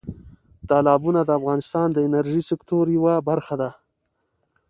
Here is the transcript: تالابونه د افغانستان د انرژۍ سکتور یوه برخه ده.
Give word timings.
تالابونه 0.69 1.21
د 1.25 1.29
افغانستان 1.39 1.87
د 1.93 1.97
انرژۍ 2.07 2.41
سکتور 2.49 2.85
یوه 2.97 3.15
برخه 3.29 3.55
ده. 3.61 3.69